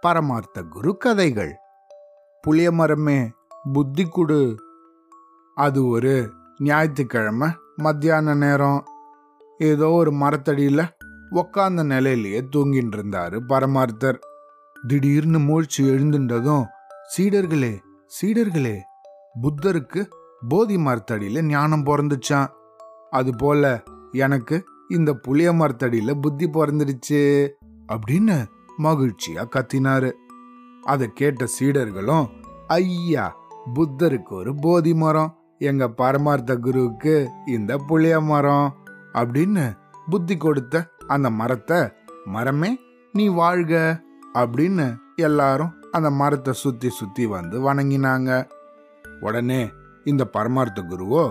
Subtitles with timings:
[0.00, 1.56] பரமார்த்த குரு கதைகள்
[2.42, 3.30] புளிய மரமே
[3.72, 4.56] புத்தி குடு
[5.54, 8.84] அது ஒரு ஞாயிற்றுக்கிழமை மத்தியான நேரம்.
[9.58, 10.92] ஏதோ ஒரு மரத்தடியில்
[11.30, 14.18] உக்காந்த நிலையிலேயே தூங்கிட்டு இருந்தாரு பரமார்த்தர்.
[14.86, 16.64] திடீர்னு மூழ்ச்சி எழுந்துட்டதும்
[17.16, 17.78] சீடர்களே
[18.20, 18.76] சீடர்களே
[19.42, 20.10] புத்தருக்கு
[20.48, 22.48] போதி மரத்தடியில் ஞானம் பிறந்துச்சான்
[23.10, 23.82] அதுபோல
[24.12, 27.20] எனக்கு இந்த புளிய மரத்தடியில புத்தி பிறந்துடுச்சு
[27.88, 28.36] அப்படின்னு
[28.78, 30.10] மகிழ்ச்சியா கத்தினாரு.
[30.84, 32.26] அதை கேட்ட சீடர்களும்
[32.66, 33.36] ஐயா
[33.74, 35.34] புத்தருக்கு ஒரு போதி மரம்.
[35.58, 37.14] எங்க பரமார்த்த குருவுக்கு
[37.46, 38.68] இந்த புளிய மரம்
[39.12, 39.64] அப்படின்னு
[40.10, 41.80] புத்தி கொடுத்த அந்த மரத்தை
[42.24, 42.70] மரமே
[43.12, 44.02] நீ வாழ்க
[44.34, 44.86] அப்படின்னு
[45.16, 48.30] எல்லாரும் அந்த மரத்தை சுத்தி சுத்தி வந்து வணங்கினாங்க.
[49.20, 49.70] உடனே
[50.04, 51.24] இந்த பரமார்த்த குருவோ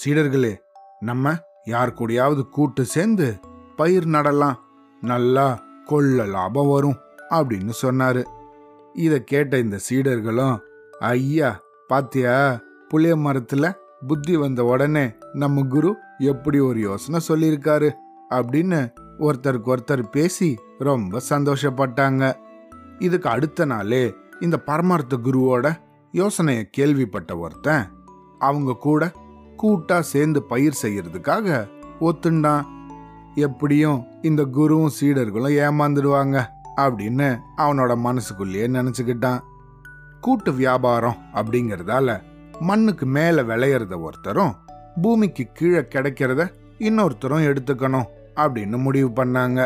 [0.00, 0.54] சீடர்களே
[1.00, 1.34] நம்ம
[1.66, 3.38] யார் கூடயாவது கூட்டு சேர்ந்து
[3.76, 4.54] பயிர் நடலாம்
[5.00, 6.96] நல்லா கொள்ள லாபம் வரும்
[7.30, 8.24] அப்படின்னு சொன்னாரு.
[8.92, 10.58] இதை கேட்ட இந்த சீடர்களும்
[10.98, 13.72] ஐயா பாத்தியா புளிய மரத்துல
[14.06, 17.92] புத்தி வந்த உடனே நம்ம குரு எப்படி ஒரு யோசனை சொல்லியிருக்காரு?
[18.30, 22.32] அப்படின்னு ஒருத்தருக்கு ஒருத்தர் பேசி ரொம்ப சந்தோஷப்பட்டாங்க.
[22.98, 25.74] இதுக்கு அடுத்த நாளே இந்த பரமார்த்த குருவோட
[26.12, 27.84] யோசனையை கேள்விப்பட்ட ஒருத்தன்
[28.38, 29.12] அவங்க கூட
[29.56, 31.68] கூட்டா சேர்ந்து பயிர் செய்யறதுக்காக
[32.00, 32.64] ஒத்துண்டான்
[33.34, 39.40] எப்படியும் இந்த குருவும் சீடர்களும் ஏமாந்துடுவாங்க அப்படின்னு அவனோட மனசுக்குள்ளேயே நினைச்சுக்கிட்டான்.
[40.20, 42.20] கூட்டு வியாபாரம் அப்படிங்கறதால
[42.60, 44.54] மண்ணுக்கு மேல விளையறத ஒருத்தரும்
[45.02, 49.60] பூமிக்கு கீழே கிடைக்கிறத இன்னொருத்தரும் எடுத்துக்கணும் அப்படின்னு முடிவு பண்ணாங்க.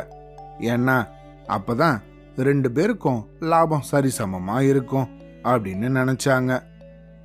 [0.61, 1.09] ஏன்னா
[1.49, 2.01] அப்பதான்
[2.37, 5.09] ரெண்டு பேருக்கும் லாபம் சரிசமமா இருக்கும்
[5.43, 6.63] அப்படின்னு நினைச்சாங்க.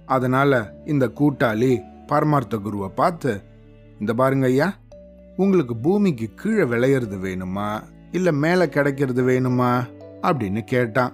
[0.05, 1.71] அதனால இந்த கூட்டாளி
[2.07, 3.41] பரமார்த்த குருவை பார்த்து
[3.99, 4.73] இந்த பாருங்க ஐயா
[5.37, 7.81] உங்களுக்கு பூமிக்கு கீழே விளையிறது வேணுமா?
[8.11, 9.85] இல்ல மேல கிடைக்கிறது வேணுமா?
[10.21, 11.13] அப்படின்னு கேட்டான்.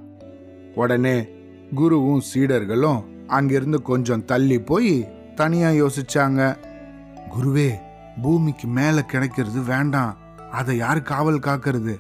[0.76, 1.28] உடனே
[1.76, 6.56] குருவும் சீடர்களும் அங்கிருந்து கொஞ்சம் தள்ளி போய் தனியா யோசிச்சாங்க.
[7.38, 7.72] குருவே
[8.22, 10.18] பூமிக்கு மேல கிடைக்கிறது வேண்டாம்.
[10.52, 11.96] அதை யார் காவல் காக்கிறது?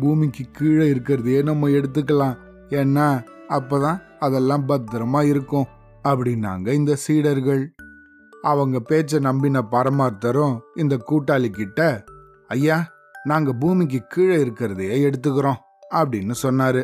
[0.00, 2.36] பூமிக்கு கீழே இருக்கிறதையே நம்ம எடுத்துக்கலாம்.
[2.68, 5.66] ஏன்னா அப்பதான் அதெல்லாம் பத்திரமா இருக்கும்
[6.04, 7.74] அப்படின்னாங்க இந்த சீடர்கள்.
[8.50, 11.80] அவங்க பேச்ச நம்பின பரமார்த்தரும் இந்த கூட்டாளி கிட்ட
[12.50, 12.76] ஐயா
[13.24, 15.60] நாங்க பூமிக்கு கீழே இருக்கிறதையே எடுத்துக்கிறோம்
[15.94, 16.82] அப்படின்னு சொன்னாரு.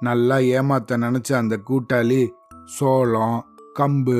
[0.00, 2.20] நல்லா ஏமாத்த நினைச்ச அந்த கூட்டாளி
[2.76, 3.38] சோளம்
[3.78, 4.18] கம்பு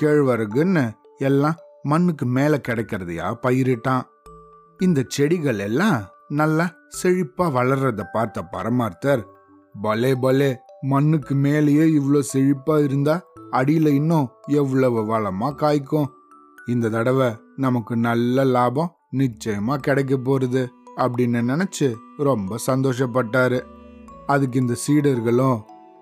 [0.00, 0.84] கேழ்வரகுன்னு
[1.18, 4.04] எல்லாம் மண்ணுக்கு மேல கிடைக்கிறதையா பயிரிட்டான்.
[4.80, 5.98] இந்த செடிகள் எல்லாம்
[6.28, 6.66] நல்லா
[7.02, 9.22] செழிப்பா வளர்றத பார்த்த பரமார்த்தர்
[9.74, 10.50] பலே பலே
[10.92, 13.14] மண்ணுக்கு மேலேயே இவ்வளோ செழிப்பா இருந்தா
[13.50, 16.06] அடியில் இன்னும் எவ்வளவு வளமாக காய்க்கும்?
[16.66, 23.60] இந்த தடவை நமக்கு நல்ல லாபம் நிச்சயமா கிடைக்க போறது அப்படின்னு நினைச்சு ரொம்ப சந்தோஷப்பட்டாரு.
[24.26, 25.60] அதுக்கு இந்த சீடர்களும்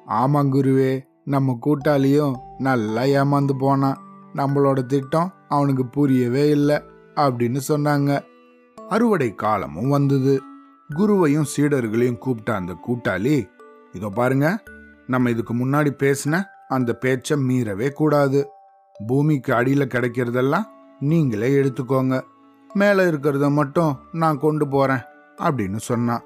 [0.08, 4.00] ஆமாங்குருவே நம்ம கூட்டாளியும் நல்லா ஏமாந்து போனான்
[4.34, 6.76] நம்மளோட திட்டம் அவனுக்கு புரியவே இல்லை
[7.14, 8.20] அப்படின்னு சொன்னாங்க.
[8.88, 10.40] அறுவடை காலமும் வந்தது.
[10.96, 13.48] குருவையும் சீடர்களையும் கூப்பிட்ட அந்த கூட்டாளி
[13.92, 14.62] இதோ பாருங்க
[15.06, 18.48] நம்ம இதுக்கு முன்னாடி பேசின அந்த பேச்ச மீறவே கூடாது.
[19.06, 20.64] பூமிக்கு அடியில் கிடைக்கிறதெல்லாம்
[21.00, 22.20] நீங்களே எடுத்துக்கோங்க.
[22.74, 25.00] மேலே இருக்கிறத மட்டும் நான் கொண்டு போறேன்
[25.36, 26.22] அப்படின்னு சொன்னான்.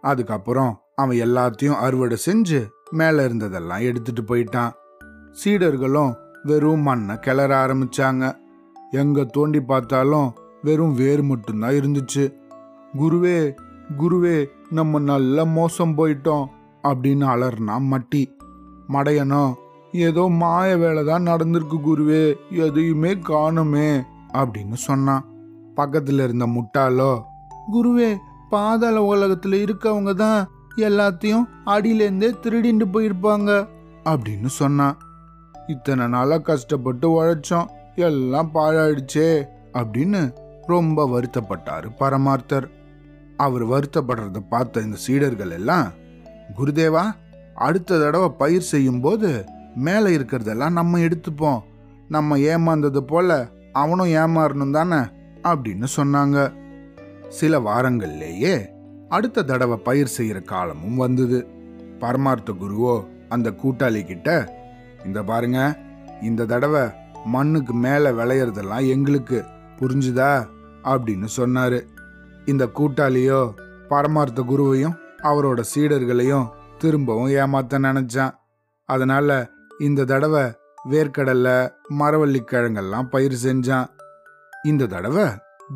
[0.00, 4.70] அதுக்கப்புறம் அவன் எல்லாத்தையும் அறுவடை செஞ்சு மேலே இருந்ததெல்லாம் எடுத்துட்டு போயிட்டான்.
[5.44, 8.36] சீடர்களும் வெறும் மண்ணை கிளற ஆரம்பிச்சாங்க.
[8.90, 12.34] எங்க தோண்டி பார்த்தாலும் வெறும் வேர் மட்டும்தான் இருந்துச்சு.
[12.98, 13.54] குருவே
[13.98, 16.46] குருவே நம்ம நல்ல மோசம் போயிட்டோம்
[16.82, 18.36] அப்படின்னு அலர்னா மட்டி.
[18.88, 19.54] மடையனும்
[20.06, 22.22] ஏதோ மாய வேலை தான் நடந்திருக்கு குருவே
[22.64, 23.88] எதையுமே காணுமே
[24.40, 25.24] அப்படின்னு சொன்னான்.
[25.76, 27.12] பக்கத்துல இருந்த முட்டாளோ
[27.74, 28.10] குருவே
[28.52, 30.40] பாதாள உலகத்துல இருக்கவங்க தான்
[30.88, 33.50] எல்லாத்தையும் அடியிலேருந்தே திருடிண்டு போயிருப்பாங்க
[34.04, 34.96] அப்படின்னு சொன்னான்.
[35.74, 37.70] இத்தனை நாளா கஷ்டப்பட்டு உழைச்சோம்
[38.08, 39.28] எல்லாம் பாழாயிடுச்சே
[39.80, 40.20] அப்படின்னு
[40.72, 42.66] ரொம்ப வருத்தப்பட்டாரு பரமார்த்தர்.
[43.36, 45.88] அவர் வருத்தப்படுறத பார்த்த இந்த சீடர்கள் எல்லாம்
[46.58, 47.04] குருதேவா
[47.66, 49.30] அடுத்த தடவை பயிர் செய்யும் போது
[49.74, 51.60] மேலே இருக்கிறதெல்லாம் நம்ம எடுத்துப்போம்.
[52.08, 55.06] நம்ம ஏமாந்தது போல அவனும் ஏமாறணும் தானே?
[55.42, 56.52] அப்படின்னு சொன்னாங்க.
[57.28, 58.66] சில வாரங்கள்லேயே
[59.08, 61.46] அடுத்த தடவை பயிர் செய்யற காலமும் வந்தது.
[61.98, 64.54] பரமார்த்த குருவோ அந்த கூட்டாளி கிட்ட
[65.04, 65.78] இந்த பாருங்க
[66.22, 66.82] இந்த தடவை
[67.24, 69.44] மண்ணுக்கு மேல விளையறதெல்லாம் எங்களுக்கு
[69.78, 70.46] புரிஞ்சுதா?
[70.84, 71.84] அப்படின்னு சொன்னாரு.
[72.44, 73.52] இந்த கூட்டாளியோ
[73.88, 76.48] பரமார்த்த குருவையும் அவரோட சீடர்களையும்
[76.78, 78.34] திரும்பவும் ஏமாத்த நினைச்சான்.
[78.84, 79.48] அதனால
[79.78, 80.42] இந்த தடவை
[80.90, 83.86] வேர்க்கடல்ல மரவள்ளி கிழங்கெல்லாம் பயிர் செஞ்சான்.
[84.62, 85.24] இந்த தடவை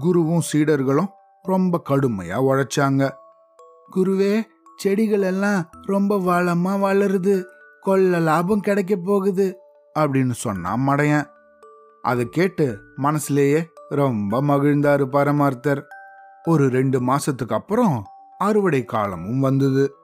[0.00, 1.06] குருவும் சீடர்களும்
[1.42, 3.10] ரொம்ப கடுமையா உழைச்சாங்க.
[3.96, 4.42] குருவே
[4.76, 7.44] செடிகள் எல்லாம் ரொம்ப வளமா வளருது.
[7.80, 9.58] கொள்ள லாபம் கிடைக்க போகுது
[9.98, 11.26] அப்படின்னு சொன்னான் மடையன்.
[12.02, 15.82] அதை கேட்டு மனசுலேயே ரொம்ப மகிழ்ந்தாரு பரமார்த்தர்.
[16.44, 18.04] ஒரு ரெண்டு மாசத்துக்கு அப்புறம்
[18.38, 19.94] அறுவடை காலமும் வந்தது.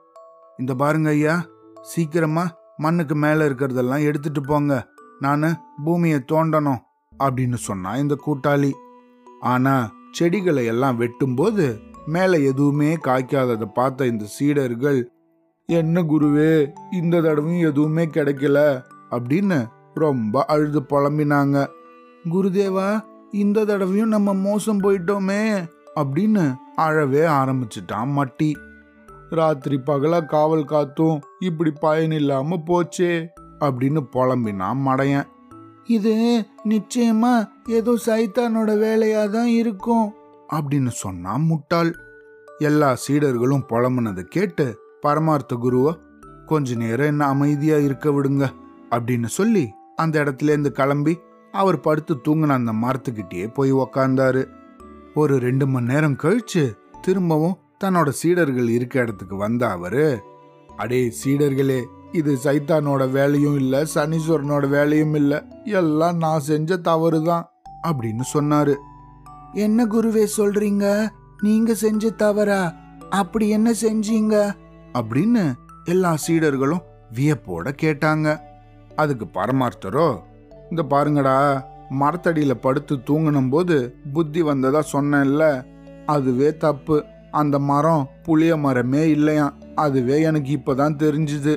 [0.59, 1.45] இந்த பாருங்க ஐயா
[1.83, 4.87] சீக்கிரமா மண்ணுக்கு மேலே இருக்கிறதெல்லாம் எடுத்துட்டு போங்க.
[5.21, 6.83] நான் பூமியை தோண்டணும்
[7.19, 8.73] அப்படின்னு சொன்னான் இந்த கூட்டாளி.
[9.41, 15.11] ஆனால் செடிகளை எல்லாம் வெட்டும்போது மேலே எதுவுமே காய்க்காததை பார்த்த இந்த சீடர்கள்
[15.67, 21.67] என்ன குருவே இந்த தடவையும் எதுவுமே கிடைக்கல அப்படின்னு ரொம்ப அழுது புலம்பினாங்க.
[22.31, 28.53] குருதேவா இந்த தடவையும் நம்ம மோசம் போயிட்டோமே அப்படின்னு அழவே ஆரம்பிச்சிட்டான் மட்டி.
[29.35, 33.13] ராத்திரி பகலா காவல் காத்தும் இப்படி பயனில்லாம போச்சே
[33.61, 35.29] அப்படின்னு புலம்பினான் மடையன்.
[35.87, 36.15] இது
[36.65, 37.33] நிச்சயமா
[37.69, 40.07] ஏதோ சைத்தானோட வேலையா தான் இருக்கும்
[40.53, 41.93] அப்படின்னு சொன்னான் முட்டாள்.
[42.59, 44.67] எல்லா சீடர்களும் புலம்புனதை கேட்டு
[45.01, 45.93] பரமார்த்த குருவா
[46.47, 48.45] கொஞ்ச நேரம் என்ன அமைதியா இருக்க விடுங்க
[48.91, 49.65] அப்படின்னு சொல்லி
[49.97, 51.15] அந்த இடத்துல இருந்து கிளம்பி
[51.53, 54.43] அவர் படுத்து தூங்கின அந்த மரத்துக்கிட்டே போய் உக்காந்தாரு.
[55.15, 56.65] ஒரு ரெண்டு மணி நேரம் கழிச்சு
[57.01, 60.23] திரும்பவும் தன்னோட சீடர்கள் இருக்க இடத்துக்கு வந்த அவரு
[60.77, 67.51] அடே சீடர்களே இது சைத்தானோட வேலையும் இல்லை சனீஸ்வரனோட வேலையும் இல்லை எல்லாம் நான் செஞ்ச தவறு தான்
[67.87, 68.75] அப்படின்னு சொன்னாரு.
[69.53, 71.11] என்ன குருவே சொல்றீங்க?
[71.43, 72.75] நீங்க செஞ்ச தவறா?
[73.11, 74.55] அப்படி என்ன செஞ்சீங்க?
[74.93, 75.55] அப்படின்னு
[75.85, 76.85] எல்லா சீடர்களும்
[77.15, 78.41] வியப்போட கேட்டாங்க.
[78.97, 80.19] அதுக்கு பரமார்த்தரோ
[80.71, 81.65] இந்த பாருங்கடா
[82.01, 85.65] மரத்தடியில படுத்து தூங்கினும் போது புத்தி வந்ததா சொன்னேன்ல
[86.07, 87.05] அதுவே தப்பு.
[87.35, 89.55] அந்த மரம் புளிய மரமே இல்லையாம்.
[89.75, 91.55] அதுவே எனக்கு இப்போதான் தெரிஞ்சுது.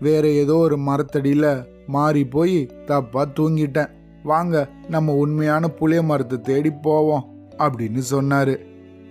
[0.00, 1.50] வேற ஏதோ ஒரு மரத்தடியில்
[1.86, 2.56] மாறி போய்
[2.86, 3.90] தப்பா தூங்கிட்டேன்.
[4.22, 7.26] வாங்க நம்ம உண்மையான புளிய மரத்தை தேடி போவோம்
[7.58, 8.54] அப்படின்னு சொன்னாரு.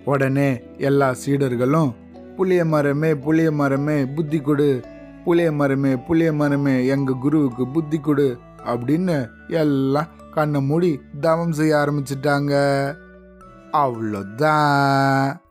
[0.05, 1.93] உடனே எல்லா சீடர்களும்
[2.35, 4.69] புளிய மரமே புளிய மரமே புத்தி கொடு.
[5.23, 12.53] புளிய மரமே புளிய மரமே எங்க குருவுக்கு புத்தி கொடு அப்படின்னு எல்லாம் கண்ணை மூடி தவம் செய்ய ஆரம்பிச்சிட்டாங்க.
[13.71, 15.43] அவ்வளோதான்